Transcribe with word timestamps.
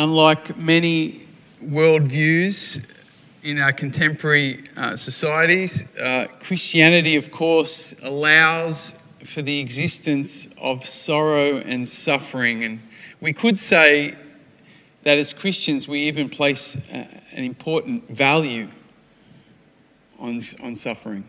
Unlike 0.00 0.56
many 0.56 1.28
worldviews 1.62 2.82
in 3.42 3.58
our 3.58 3.70
contemporary 3.70 4.64
uh, 4.74 4.96
societies, 4.96 5.94
uh, 5.98 6.26
Christianity, 6.40 7.16
of 7.16 7.30
course, 7.30 7.94
allows 8.02 8.94
for 9.26 9.42
the 9.42 9.60
existence 9.60 10.48
of 10.56 10.86
sorrow 10.86 11.58
and 11.58 11.86
suffering. 11.86 12.64
And 12.64 12.80
we 13.20 13.34
could 13.34 13.58
say 13.58 14.16
that 15.02 15.18
as 15.18 15.34
Christians, 15.34 15.86
we 15.86 16.00
even 16.04 16.30
place 16.30 16.76
uh, 16.76 17.04
an 17.32 17.44
important 17.44 18.08
value 18.08 18.70
on, 20.18 20.42
on 20.62 20.76
suffering. 20.76 21.28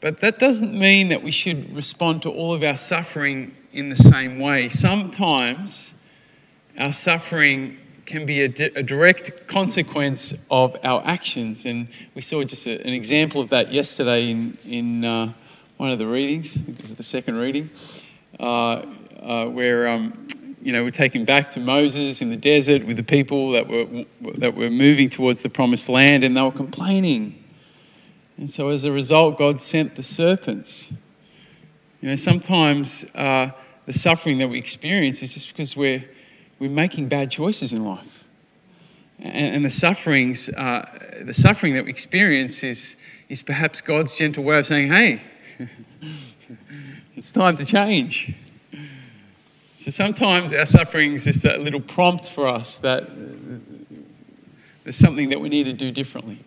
But 0.00 0.20
that 0.20 0.38
doesn't 0.38 0.72
mean 0.72 1.08
that 1.08 1.22
we 1.22 1.32
should 1.32 1.76
respond 1.76 2.22
to 2.22 2.30
all 2.30 2.54
of 2.54 2.64
our 2.64 2.78
suffering 2.78 3.54
in 3.72 3.90
the 3.90 3.96
same 3.96 4.38
way. 4.38 4.70
Sometimes 4.70 5.92
our 6.78 6.92
suffering 6.92 7.78
can 8.06 8.24
be 8.24 8.42
a, 8.42 8.48
di- 8.48 8.70
a 8.74 8.82
direct 8.82 9.46
consequence 9.48 10.32
of 10.50 10.76
our 10.82 11.02
actions. 11.04 11.66
And 11.66 11.88
we 12.14 12.22
saw 12.22 12.42
just 12.44 12.66
a, 12.66 12.80
an 12.80 12.94
example 12.94 13.40
of 13.40 13.50
that 13.50 13.72
yesterday 13.72 14.30
in, 14.30 14.56
in 14.66 15.04
uh, 15.04 15.32
one 15.76 15.90
of 15.90 15.98
the 15.98 16.06
readings, 16.06 16.54
the 16.54 17.02
second 17.02 17.36
reading, 17.36 17.68
uh, 18.40 18.82
uh, 19.20 19.46
where 19.46 19.88
um, 19.88 20.14
you 20.62 20.72
know, 20.72 20.84
we're 20.84 20.90
taken 20.90 21.24
back 21.24 21.50
to 21.52 21.60
Moses 21.60 22.22
in 22.22 22.30
the 22.30 22.36
desert 22.36 22.84
with 22.84 22.96
the 22.96 23.02
people 23.02 23.52
that 23.52 23.68
were, 23.68 24.04
that 24.34 24.54
were 24.54 24.70
moving 24.70 25.08
towards 25.08 25.42
the 25.42 25.48
promised 25.48 25.88
land 25.88 26.24
and 26.24 26.36
they 26.36 26.42
were 26.42 26.50
complaining. 26.50 27.44
And 28.36 28.48
so 28.48 28.68
as 28.68 28.84
a 28.84 28.92
result, 28.92 29.38
God 29.38 29.60
sent 29.60 29.96
the 29.96 30.02
serpents. 30.02 30.92
You 32.00 32.08
know, 32.08 32.16
sometimes 32.16 33.04
uh, 33.14 33.50
the 33.86 33.92
suffering 33.92 34.38
that 34.38 34.48
we 34.48 34.58
experience 34.58 35.22
is 35.22 35.34
just 35.34 35.48
because 35.48 35.76
we're, 35.76 36.04
we're 36.58 36.70
making 36.70 37.08
bad 37.08 37.30
choices 37.30 37.72
in 37.72 37.84
life. 37.84 38.24
And, 39.18 39.56
and 39.56 39.64
the 39.64 39.70
sufferings, 39.70 40.48
uh, 40.50 41.20
the 41.22 41.34
suffering 41.34 41.74
that 41.74 41.84
we 41.84 41.90
experience 41.90 42.62
is, 42.62 42.96
is 43.28 43.42
perhaps 43.42 43.80
God's 43.80 44.14
gentle 44.14 44.44
way 44.44 44.58
of 44.58 44.66
saying, 44.66 44.88
hey, 44.88 45.22
it's 47.16 47.32
time 47.32 47.56
to 47.56 47.64
change. 47.64 48.34
So 49.76 49.90
sometimes 49.90 50.52
our 50.52 50.66
suffering 50.66 51.14
is 51.14 51.24
just 51.24 51.44
a 51.44 51.56
little 51.58 51.80
prompt 51.80 52.28
for 52.28 52.48
us 52.48 52.76
that 52.76 53.08
there's 54.84 54.96
something 54.96 55.28
that 55.30 55.40
we 55.40 55.48
need 55.48 55.64
to 55.64 55.72
do 55.72 55.90
differently. 55.90 56.40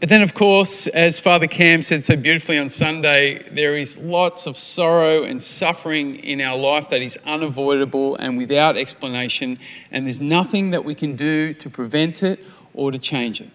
But 0.00 0.08
then, 0.08 0.22
of 0.22 0.32
course, 0.32 0.86
as 0.86 1.20
Father 1.20 1.46
Cam 1.46 1.82
said 1.82 2.06
so 2.06 2.16
beautifully 2.16 2.56
on 2.56 2.70
Sunday, 2.70 3.46
there 3.50 3.76
is 3.76 3.98
lots 3.98 4.46
of 4.46 4.56
sorrow 4.56 5.24
and 5.24 5.42
suffering 5.42 6.16
in 6.16 6.40
our 6.40 6.56
life 6.56 6.88
that 6.88 7.02
is 7.02 7.18
unavoidable 7.26 8.16
and 8.16 8.38
without 8.38 8.78
explanation, 8.78 9.58
and 9.90 10.06
there's 10.06 10.20
nothing 10.20 10.70
that 10.70 10.86
we 10.86 10.94
can 10.94 11.16
do 11.16 11.52
to 11.52 11.68
prevent 11.68 12.22
it 12.22 12.42
or 12.72 12.90
to 12.90 12.98
change 12.98 13.42
it. 13.42 13.50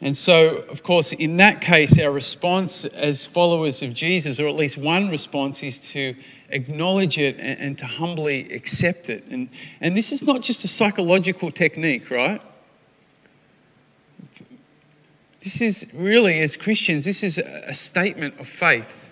And 0.00 0.16
so, 0.16 0.56
of 0.56 0.82
course, 0.82 1.12
in 1.12 1.36
that 1.36 1.60
case, 1.60 1.96
our 2.00 2.10
response 2.10 2.84
as 2.84 3.24
followers 3.24 3.82
of 3.82 3.94
Jesus, 3.94 4.40
or 4.40 4.48
at 4.48 4.56
least 4.56 4.76
one 4.76 5.10
response, 5.10 5.62
is 5.62 5.78
to 5.90 6.16
acknowledge 6.50 7.18
it 7.18 7.36
and, 7.38 7.60
and 7.60 7.78
to 7.78 7.86
humbly 7.86 8.52
accept 8.52 9.10
it. 9.10 9.24
And, 9.30 9.48
and 9.80 9.96
this 9.96 10.10
is 10.10 10.24
not 10.24 10.40
just 10.40 10.64
a 10.64 10.68
psychological 10.68 11.52
technique, 11.52 12.10
right? 12.10 12.42
This 15.46 15.62
is 15.62 15.86
really, 15.94 16.40
as 16.40 16.56
Christians, 16.56 17.04
this 17.04 17.22
is 17.22 17.38
a 17.38 17.72
statement 17.72 18.40
of 18.40 18.48
faith. 18.48 19.08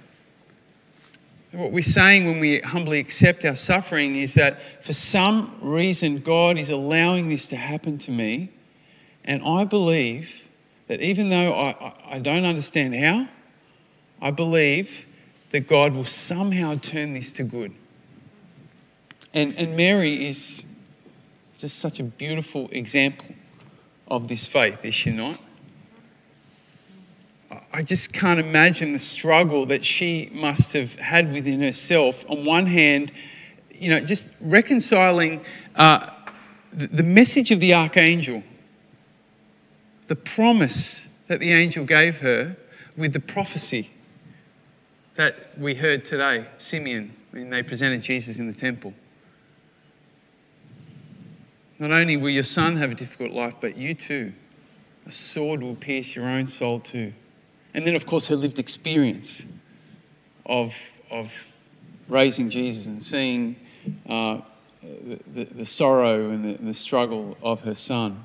What 1.52 1.70
we're 1.70 1.80
saying 1.80 2.26
when 2.26 2.40
we 2.40 2.58
humbly 2.58 2.98
accept 2.98 3.44
our 3.44 3.54
suffering 3.54 4.16
is 4.16 4.34
that 4.34 4.58
for 4.82 4.94
some 4.94 5.56
reason, 5.62 6.18
God 6.18 6.58
is 6.58 6.70
allowing 6.70 7.28
this 7.28 7.46
to 7.50 7.56
happen 7.56 7.98
to 7.98 8.10
me. 8.10 8.50
And 9.24 9.44
I 9.44 9.62
believe 9.62 10.48
that 10.88 11.00
even 11.00 11.28
though 11.28 11.54
I, 11.54 12.16
I 12.16 12.18
don't 12.18 12.44
understand 12.44 12.96
how, 12.96 13.28
I 14.20 14.32
believe 14.32 15.06
that 15.50 15.68
God 15.68 15.92
will 15.92 16.04
somehow 16.04 16.80
turn 16.80 17.14
this 17.14 17.30
to 17.30 17.44
good. 17.44 17.72
And, 19.32 19.54
and 19.54 19.76
Mary 19.76 20.26
is 20.26 20.64
just 21.58 21.78
such 21.78 22.00
a 22.00 22.02
beautiful 22.02 22.68
example 22.72 23.36
of 24.08 24.26
this 24.26 24.46
faith, 24.46 24.84
is 24.84 24.94
she 24.94 25.12
not? 25.12 25.38
I 27.74 27.82
just 27.82 28.12
can't 28.12 28.38
imagine 28.38 28.92
the 28.92 29.00
struggle 29.00 29.66
that 29.66 29.84
she 29.84 30.30
must 30.32 30.74
have 30.74 30.94
had 30.94 31.32
within 31.32 31.60
herself. 31.60 32.24
On 32.30 32.44
one 32.44 32.66
hand, 32.66 33.10
you 33.72 33.90
know, 33.90 33.98
just 33.98 34.30
reconciling 34.40 35.44
uh, 35.74 36.08
the, 36.72 36.86
the 36.86 37.02
message 37.02 37.50
of 37.50 37.58
the 37.58 37.74
archangel, 37.74 38.44
the 40.06 40.14
promise 40.14 41.08
that 41.26 41.40
the 41.40 41.50
angel 41.50 41.84
gave 41.84 42.20
her, 42.20 42.56
with 42.96 43.12
the 43.12 43.18
prophecy 43.18 43.90
that 45.16 45.58
we 45.58 45.74
heard 45.74 46.04
today, 46.04 46.46
Simeon, 46.58 47.12
when 47.32 47.50
they 47.50 47.64
presented 47.64 48.02
Jesus 48.02 48.38
in 48.38 48.46
the 48.46 48.56
temple. 48.56 48.94
Not 51.80 51.90
only 51.90 52.16
will 52.16 52.30
your 52.30 52.44
son 52.44 52.76
have 52.76 52.92
a 52.92 52.94
difficult 52.94 53.32
life, 53.32 53.56
but 53.60 53.76
you 53.76 53.94
too. 53.94 54.32
A 55.06 55.10
sword 55.10 55.60
will 55.60 55.74
pierce 55.74 56.14
your 56.14 56.26
own 56.26 56.46
soul 56.46 56.78
too. 56.78 57.14
And 57.74 57.84
then, 57.84 57.96
of 57.96 58.06
course, 58.06 58.28
her 58.28 58.36
lived 58.36 58.58
experience 58.58 59.44
of, 60.46 60.74
of 61.10 61.32
raising 62.08 62.48
Jesus 62.48 62.86
and 62.86 63.02
seeing 63.02 63.56
uh, 64.08 64.40
the, 64.82 65.44
the, 65.44 65.66
sorrow 65.66 66.30
and 66.30 66.44
the, 66.44 66.62
the, 66.62 66.74
struggle 66.74 67.36
of 67.42 67.62
her 67.62 67.74
son. 67.74 68.24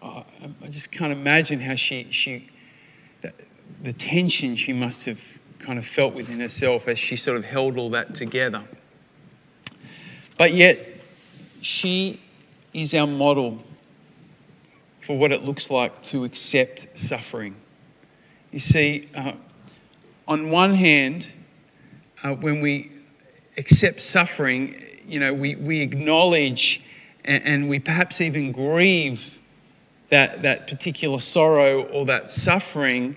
Uh, 0.00 0.22
I 0.62 0.68
just 0.68 0.90
can't 0.90 1.12
imagine 1.12 1.60
how 1.60 1.74
she, 1.74 2.08
she 2.10 2.48
the, 3.20 3.32
the 3.82 3.92
tension 3.92 4.56
she 4.56 4.72
must 4.72 5.04
have 5.04 5.38
kind 5.58 5.78
of 5.78 5.86
felt 5.86 6.14
within 6.14 6.40
herself 6.40 6.88
as 6.88 6.98
she 6.98 7.16
sort 7.16 7.36
of 7.36 7.44
held 7.44 7.78
all 7.78 7.90
that 7.90 8.14
together. 8.14 8.64
But 10.38 10.54
yet, 10.54 10.88
she 11.60 12.20
is 12.72 12.94
our 12.94 13.06
model 13.06 13.62
for 15.00 15.16
what 15.16 15.32
it 15.32 15.44
looks 15.44 15.70
like 15.70 16.00
to 16.02 16.24
accept 16.24 16.86
suffering. 16.98 17.56
You 18.52 18.60
see, 18.60 19.08
uh, 19.14 19.32
on 20.28 20.50
one 20.50 20.74
hand, 20.74 21.32
uh, 22.22 22.34
when 22.34 22.60
we 22.60 22.92
accept 23.56 24.00
suffering, 24.00 24.80
you 25.06 25.18
know, 25.18 25.34
we, 25.34 25.56
we 25.56 25.80
acknowledge 25.80 26.82
and, 27.24 27.42
and 27.44 27.68
we 27.68 27.80
perhaps 27.80 28.20
even 28.20 28.52
grieve 28.52 29.40
that, 30.10 30.42
that 30.42 30.68
particular 30.68 31.18
sorrow 31.18 31.82
or 31.84 32.06
that 32.06 32.30
suffering 32.30 33.16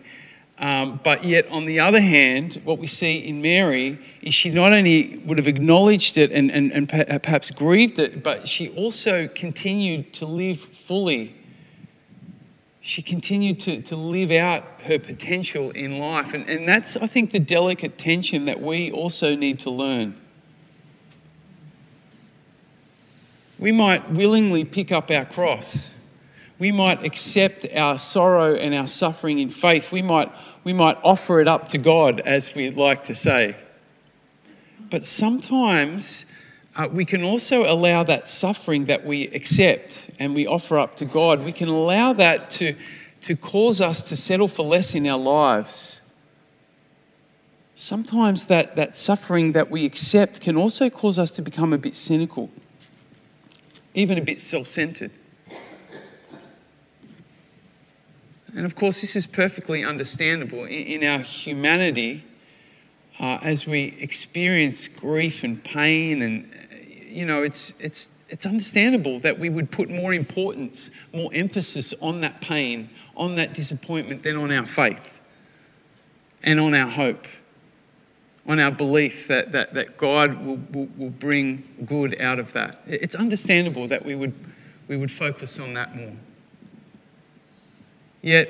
um, 0.57 1.01
but 1.03 1.25
yet, 1.25 1.47
on 1.49 1.65
the 1.65 1.81
other 1.81 1.99
hand, 1.99 2.61
what 2.63 2.79
we 2.79 2.87
see 2.87 3.17
in 3.17 3.41
Mary 3.41 3.99
is 4.21 4.33
she 4.33 4.49
not 4.49 4.71
only 4.71 5.21
would 5.25 5.37
have 5.37 5.49
acknowledged 5.49 6.17
it 6.17 6.31
and, 6.31 6.49
and, 6.49 6.71
and 6.71 6.87
perhaps 6.87 7.51
grieved 7.51 7.99
it, 7.99 8.23
but 8.23 8.47
she 8.47 8.69
also 8.69 9.27
continued 9.27 10.13
to 10.13 10.25
live 10.25 10.59
fully. 10.59 11.35
She 12.85 13.01
continued 13.01 13.59
to, 13.61 13.81
to 13.81 13.95
live 13.95 14.31
out 14.31 14.63
her 14.83 14.99
potential 14.99 15.71
in 15.71 15.97
life. 15.97 16.33
And, 16.33 16.47
and 16.47 16.67
that's, 16.67 16.95
I 16.95 17.07
think, 17.07 17.31
the 17.31 17.39
delicate 17.39 17.97
tension 17.97 18.45
that 18.45 18.61
we 18.61 18.91
also 18.91 19.35
need 19.35 19.59
to 19.61 19.71
learn. 19.71 20.15
We 23.57 23.71
might 23.71 24.11
willingly 24.11 24.63
pick 24.65 24.91
up 24.91 25.09
our 25.09 25.25
cross 25.25 25.95
we 26.57 26.71
might 26.71 27.03
accept 27.03 27.65
our 27.75 27.97
sorrow 27.97 28.55
and 28.55 28.73
our 28.73 28.87
suffering 28.87 29.39
in 29.39 29.49
faith. 29.49 29.91
We 29.91 30.01
might, 30.01 30.31
we 30.63 30.73
might 30.73 30.97
offer 31.03 31.41
it 31.41 31.47
up 31.47 31.69
to 31.69 31.77
God, 31.77 32.21
as 32.21 32.55
we 32.55 32.69
like 32.69 33.03
to 33.05 33.15
say. 33.15 33.55
But 34.89 35.05
sometimes 35.05 36.25
uh, 36.75 36.89
we 36.91 37.05
can 37.05 37.23
also 37.23 37.71
allow 37.71 38.03
that 38.03 38.27
suffering 38.27 38.85
that 38.85 39.05
we 39.05 39.27
accept 39.27 40.09
and 40.19 40.35
we 40.35 40.45
offer 40.45 40.77
up 40.77 40.95
to 40.95 41.05
God, 41.05 41.43
we 41.45 41.53
can 41.53 41.69
allow 41.69 42.11
that 42.13 42.49
to, 42.51 42.75
to 43.21 43.35
cause 43.35 43.79
us 43.79 44.01
to 44.09 44.15
settle 44.15 44.47
for 44.47 44.65
less 44.65 44.93
in 44.93 45.07
our 45.07 45.17
lives. 45.17 46.01
Sometimes 47.75 48.47
that, 48.47 48.75
that 48.75 48.95
suffering 48.95 49.53
that 49.53 49.71
we 49.71 49.85
accept 49.85 50.41
can 50.41 50.57
also 50.57 50.89
cause 50.89 51.17
us 51.17 51.31
to 51.31 51.41
become 51.41 51.71
a 51.71 51.77
bit 51.77 51.95
cynical, 51.95 52.49
even 53.93 54.17
a 54.17 54.21
bit 54.21 54.39
self 54.39 54.67
centered. 54.67 55.11
And 58.55 58.65
of 58.65 58.75
course, 58.75 59.01
this 59.01 59.17
is 59.17 59.27
perfectly 59.27 59.83
understandable 59.83 60.63
in, 60.63 61.03
our 61.03 61.19
humanity 61.19 62.23
uh, 63.19 63.39
as 63.41 63.67
we 63.67 63.97
experience 63.99 64.87
grief 64.87 65.43
and 65.43 65.61
pain. 65.61 66.21
And, 66.21 66.64
you 67.05 67.25
know, 67.25 67.43
it's, 67.43 67.73
it's, 67.79 68.09
it's 68.29 68.45
understandable 68.45 69.19
that 69.19 69.39
we 69.39 69.49
would 69.49 69.71
put 69.71 69.89
more 69.89 70.13
importance, 70.13 70.91
more 71.13 71.29
emphasis 71.33 71.93
on 72.01 72.21
that 72.21 72.41
pain, 72.41 72.89
on 73.15 73.35
that 73.35 73.53
disappointment 73.53 74.23
than 74.23 74.35
on 74.35 74.51
our 74.51 74.65
faith 74.65 75.19
and 76.43 76.59
on 76.59 76.73
our 76.73 76.89
hope. 76.89 77.27
on 78.47 78.59
our 78.59 78.71
belief 78.71 79.27
that, 79.27 79.51
that, 79.51 79.73
that 79.73 79.97
God 79.97 80.45
will, 80.45 80.59
will, 80.71 80.89
will 80.97 81.09
bring 81.09 81.63
good 81.85 82.19
out 82.21 82.39
of 82.39 82.53
that. 82.53 82.81
It's 82.85 83.15
understandable 83.15 83.87
that 83.87 84.05
we 84.05 84.15
would, 84.15 84.33
we 84.87 84.97
would 84.97 85.11
focus 85.11 85.59
on 85.59 85.73
that 85.73 85.95
more. 85.95 86.13
Yet, 88.21 88.49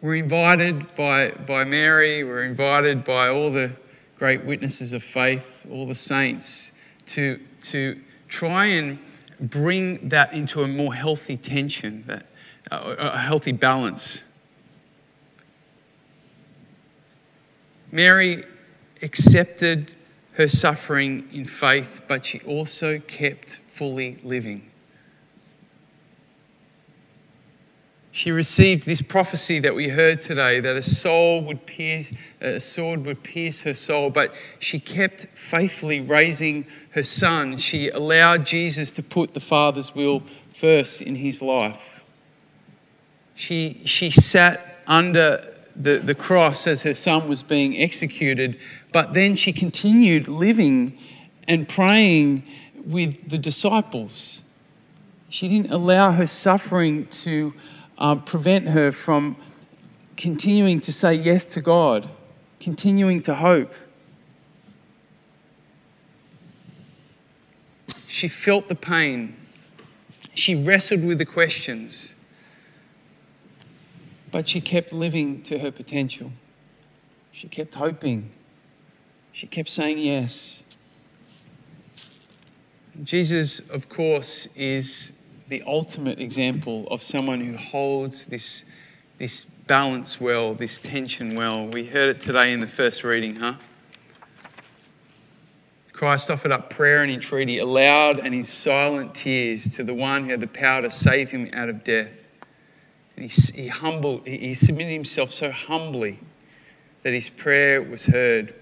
we're 0.00 0.16
invited 0.16 0.94
by, 0.94 1.30
by 1.30 1.64
Mary, 1.64 2.24
we're 2.24 2.44
invited 2.44 3.04
by 3.04 3.28
all 3.28 3.50
the 3.52 3.72
great 4.22 4.44
witnesses 4.44 4.92
of 4.92 5.02
faith, 5.02 5.66
all 5.68 5.84
the 5.84 5.96
saints, 5.96 6.70
to, 7.04 7.40
to 7.60 8.00
try 8.28 8.66
and 8.66 8.96
bring 9.40 10.08
that 10.10 10.32
into 10.32 10.62
a 10.62 10.68
more 10.68 10.94
healthy 10.94 11.36
tension, 11.36 12.04
that, 12.06 12.26
uh, 12.70 12.94
a 12.98 13.18
healthy 13.18 13.50
balance. 13.50 14.22
Mary 17.90 18.44
accepted 19.02 19.90
her 20.34 20.46
suffering 20.46 21.28
in 21.32 21.44
faith, 21.44 22.02
but 22.06 22.24
she 22.24 22.38
also 22.42 23.00
kept 23.00 23.56
fully 23.66 24.18
living. 24.22 24.70
She 28.14 28.30
received 28.30 28.84
this 28.84 29.00
prophecy 29.00 29.58
that 29.60 29.74
we 29.74 29.88
heard 29.88 30.20
today 30.20 30.60
that 30.60 30.76
a 30.76 30.82
soul 30.82 31.40
would 31.44 31.64
pierce, 31.64 32.12
a 32.42 32.60
sword 32.60 33.06
would 33.06 33.22
pierce 33.22 33.62
her 33.62 33.72
soul, 33.72 34.10
but 34.10 34.34
she 34.58 34.78
kept 34.78 35.28
faithfully 35.34 35.98
raising 35.98 36.66
her 36.90 37.02
son. 37.02 37.56
She 37.56 37.88
allowed 37.88 38.44
Jesus 38.44 38.90
to 38.92 39.02
put 39.02 39.32
the 39.32 39.40
Father's 39.40 39.94
will 39.94 40.22
first 40.52 41.00
in 41.00 41.16
his 41.16 41.40
life. 41.40 42.04
She, 43.34 43.80
she 43.86 44.10
sat 44.10 44.82
under 44.86 45.50
the, 45.74 45.96
the 45.96 46.14
cross 46.14 46.66
as 46.66 46.82
her 46.82 46.92
son 46.92 47.30
was 47.30 47.42
being 47.42 47.78
executed, 47.78 48.58
but 48.92 49.14
then 49.14 49.36
she 49.36 49.54
continued 49.54 50.28
living 50.28 50.98
and 51.48 51.66
praying 51.66 52.46
with 52.84 53.30
the 53.30 53.38
disciples. 53.38 54.42
She 55.30 55.48
didn't 55.48 55.72
allow 55.72 56.12
her 56.12 56.26
suffering 56.26 57.06
to 57.06 57.54
um, 58.02 58.20
prevent 58.24 58.68
her 58.68 58.90
from 58.90 59.36
continuing 60.16 60.80
to 60.80 60.92
say 60.92 61.14
yes 61.14 61.44
to 61.44 61.60
God, 61.60 62.10
continuing 62.58 63.22
to 63.22 63.36
hope. 63.36 63.72
She 68.08 68.26
felt 68.26 68.68
the 68.68 68.74
pain. 68.74 69.36
She 70.34 70.54
wrestled 70.54 71.04
with 71.04 71.18
the 71.18 71.24
questions. 71.24 72.16
But 74.32 74.48
she 74.48 74.60
kept 74.60 74.92
living 74.92 75.42
to 75.44 75.60
her 75.60 75.70
potential. 75.70 76.32
She 77.30 77.46
kept 77.46 77.76
hoping. 77.76 78.30
She 79.32 79.46
kept 79.46 79.68
saying 79.68 79.98
yes. 79.98 80.64
Jesus, 83.02 83.60
of 83.60 83.88
course, 83.88 84.46
is 84.56 85.12
the 85.52 85.62
ultimate 85.66 86.18
example 86.18 86.88
of 86.90 87.02
someone 87.02 87.38
who 87.38 87.58
holds 87.58 88.24
this, 88.24 88.64
this 89.18 89.44
balance 89.44 90.18
well, 90.18 90.54
this 90.54 90.78
tension 90.78 91.34
well. 91.34 91.66
We 91.66 91.84
heard 91.84 92.08
it 92.16 92.20
today 92.20 92.54
in 92.54 92.60
the 92.60 92.66
first 92.66 93.04
reading, 93.04 93.34
huh? 93.34 93.56
Christ 95.92 96.30
offered 96.30 96.52
up 96.52 96.70
prayer 96.70 97.02
and 97.02 97.12
entreaty 97.12 97.58
aloud 97.58 98.18
and 98.18 98.32
his 98.32 98.48
silent 98.48 99.14
tears 99.14 99.76
to 99.76 99.84
the 99.84 99.92
one 99.92 100.24
who 100.24 100.30
had 100.30 100.40
the 100.40 100.46
power 100.46 100.80
to 100.80 100.88
save 100.88 101.30
him 101.32 101.50
out 101.52 101.68
of 101.68 101.84
death. 101.84 102.16
And 103.18 103.30
he, 103.30 103.62
he, 103.62 103.68
humbled, 103.68 104.26
he 104.26 104.54
submitted 104.54 104.94
himself 104.94 105.32
so 105.32 105.50
humbly 105.50 106.18
that 107.02 107.12
his 107.12 107.28
prayer 107.28 107.82
was 107.82 108.06
heard. 108.06 108.54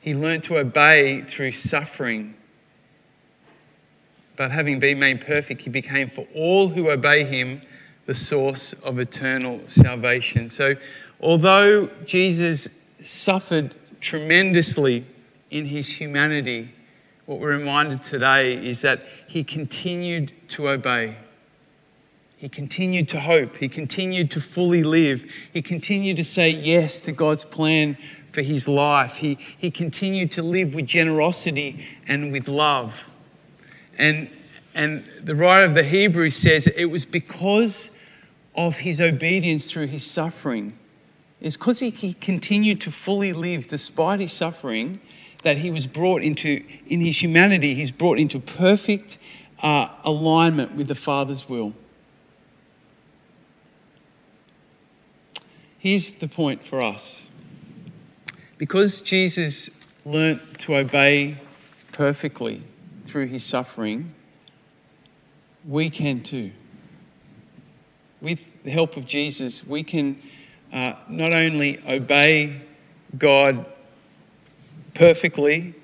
He 0.00 0.14
learned 0.14 0.44
to 0.44 0.56
obey 0.56 1.20
through 1.20 1.52
suffering. 1.52 2.34
But 4.36 4.50
having 4.50 4.78
been 4.78 4.98
made 4.98 5.20
perfect, 5.20 5.62
he 5.62 5.70
became 5.70 6.08
for 6.08 6.26
all 6.34 6.68
who 6.68 6.90
obey 6.90 7.24
him 7.24 7.62
the 8.06 8.14
source 8.14 8.72
of 8.72 8.98
eternal 8.98 9.60
salvation. 9.66 10.48
So, 10.48 10.74
although 11.20 11.86
Jesus 12.04 12.68
suffered 13.00 13.74
tremendously 14.00 15.04
in 15.50 15.66
his 15.66 15.88
humanity, 16.00 16.72
what 17.26 17.38
we're 17.38 17.56
reminded 17.56 18.02
today 18.02 18.54
is 18.54 18.80
that 18.82 19.02
he 19.28 19.44
continued 19.44 20.32
to 20.50 20.68
obey. 20.70 21.16
He 22.36 22.48
continued 22.48 23.08
to 23.10 23.20
hope. 23.20 23.56
He 23.56 23.68
continued 23.68 24.32
to 24.32 24.40
fully 24.40 24.82
live. 24.82 25.30
He 25.52 25.62
continued 25.62 26.16
to 26.16 26.24
say 26.24 26.50
yes 26.50 26.98
to 27.02 27.12
God's 27.12 27.44
plan 27.44 27.96
for 28.32 28.42
his 28.42 28.66
life. 28.66 29.18
He, 29.18 29.38
he 29.56 29.70
continued 29.70 30.32
to 30.32 30.42
live 30.42 30.74
with 30.74 30.86
generosity 30.86 31.86
and 32.08 32.32
with 32.32 32.48
love. 32.48 33.11
And, 33.98 34.30
and 34.74 35.04
the 35.22 35.34
writer 35.34 35.64
of 35.64 35.74
the 35.74 35.84
Hebrews 35.84 36.36
says 36.36 36.66
it 36.66 36.86
was 36.86 37.04
because 37.04 37.90
of 38.54 38.78
his 38.78 39.00
obedience 39.00 39.70
through 39.70 39.86
his 39.88 40.04
suffering. 40.04 40.78
It's 41.40 41.56
because 41.56 41.80
he, 41.80 41.90
he 41.90 42.14
continued 42.14 42.80
to 42.82 42.90
fully 42.90 43.32
live 43.32 43.66
despite 43.66 44.20
his 44.20 44.32
suffering 44.32 45.00
that 45.42 45.58
he 45.58 45.70
was 45.70 45.86
brought 45.86 46.22
into, 46.22 46.62
in 46.86 47.00
his 47.00 47.20
humanity, 47.22 47.74
he's 47.74 47.90
brought 47.90 48.18
into 48.18 48.38
perfect 48.38 49.18
uh, 49.62 49.88
alignment 50.04 50.74
with 50.76 50.88
the 50.88 50.94
Father's 50.94 51.48
will. 51.48 51.74
Here's 55.78 56.12
the 56.12 56.28
point 56.28 56.64
for 56.64 56.80
us. 56.80 57.26
Because 58.56 59.00
Jesus 59.00 59.68
learnt 60.04 60.60
to 60.60 60.76
obey 60.76 61.38
perfectly 61.90 62.62
through 63.12 63.26
his 63.26 63.44
suffering, 63.44 64.14
we 65.68 65.90
can 65.90 66.22
too. 66.22 66.50
With 68.22 68.64
the 68.64 68.70
help 68.70 68.96
of 68.96 69.06
Jesus, 69.06 69.66
we 69.66 69.82
can 69.82 70.20
uh, 70.72 70.94
not 71.08 71.34
only 71.34 71.78
obey 71.86 72.62
God 73.18 73.66
perfectly 74.94 75.74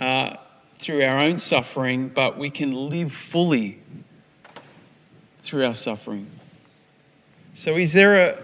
uh, 0.00 0.36
through 0.78 1.04
our 1.04 1.18
own 1.18 1.36
suffering, 1.36 2.08
but 2.08 2.38
we 2.38 2.48
can 2.48 2.72
live 2.72 3.12
fully 3.12 3.78
through 5.42 5.66
our 5.66 5.74
suffering. 5.74 6.26
So, 7.52 7.76
is 7.76 7.92
there 7.92 8.30
a, 8.30 8.38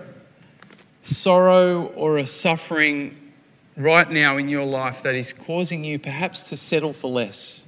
sorrow 1.03 1.87
or 1.97 2.19
a 2.19 2.27
suffering 2.27 3.33
right 3.77 4.11
now 4.11 4.37
in 4.37 4.49
your 4.49 4.67
life 4.67 5.03
that 5.03 5.15
is 5.15 5.33
causing 5.33 5.85
you 5.85 5.99
perhaps 5.99 6.49
to 6.49 6.57
settle 6.57 6.93
for 6.93 7.11
less, 7.11 7.64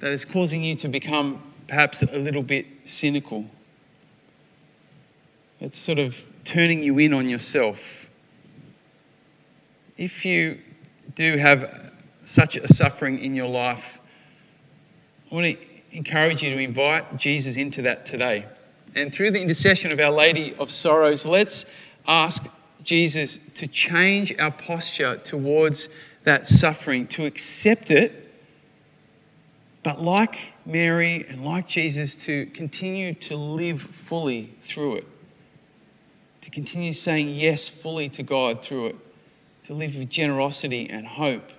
that 0.00 0.12
is 0.12 0.24
causing 0.24 0.62
you 0.62 0.74
to 0.76 0.88
become 0.88 1.42
perhaps 1.66 2.02
a 2.02 2.18
little 2.18 2.42
bit 2.42 2.66
cynical. 2.84 3.46
It's 5.60 5.78
sort 5.78 5.98
of 5.98 6.24
turning 6.44 6.82
you 6.82 6.98
in 6.98 7.14
on 7.14 7.28
yourself. 7.28 8.08
If 9.96 10.24
you 10.24 10.60
do 11.14 11.38
have 11.38 11.92
such 12.24 12.56
a 12.56 12.68
suffering 12.68 13.18
in 13.18 13.34
your 13.34 13.48
life, 13.48 13.98
I 15.30 15.34
want 15.34 15.58
to 15.58 15.66
encourage 15.96 16.42
you 16.42 16.50
to 16.50 16.58
invite 16.58 17.16
Jesus 17.16 17.56
into 17.56 17.82
that 17.82 18.04
today. 18.04 18.44
And 18.94 19.14
through 19.14 19.30
the 19.30 19.40
intercession 19.40 19.92
of 19.92 20.00
Our 20.00 20.10
Lady 20.10 20.54
of 20.54 20.70
Sorrows, 20.70 21.26
let's 21.26 21.64
ask 22.06 22.46
Jesus 22.82 23.38
to 23.54 23.66
change 23.66 24.34
our 24.38 24.50
posture 24.50 25.16
towards 25.16 25.88
that 26.24 26.46
suffering, 26.46 27.06
to 27.08 27.24
accept 27.24 27.90
it, 27.90 28.25
but 29.86 30.02
like 30.02 30.52
Mary 30.64 31.24
and 31.28 31.44
like 31.44 31.68
Jesus, 31.68 32.24
to 32.24 32.46
continue 32.46 33.14
to 33.14 33.36
live 33.36 33.80
fully 33.80 34.52
through 34.60 34.96
it, 34.96 35.06
to 36.40 36.50
continue 36.50 36.92
saying 36.92 37.28
yes 37.28 37.68
fully 37.68 38.08
to 38.08 38.24
God 38.24 38.64
through 38.64 38.86
it, 38.88 38.96
to 39.62 39.74
live 39.74 39.96
with 39.96 40.10
generosity 40.10 40.90
and 40.90 41.06
hope 41.06 41.52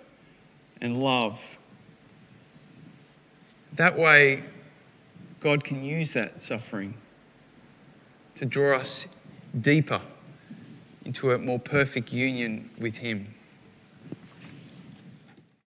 and 0.81 1.01
love. 1.01 1.57
That 3.71 3.97
way, 3.97 4.43
God 5.39 5.63
can 5.63 5.81
use 5.81 6.11
that 6.11 6.41
suffering 6.41 6.95
to 8.35 8.43
draw 8.43 8.75
us 8.75 9.07
deeper 9.57 10.01
into 11.05 11.31
a 11.31 11.37
more 11.37 11.59
perfect 11.59 12.11
union 12.11 12.71
with 12.77 12.97
Him. 12.97 13.35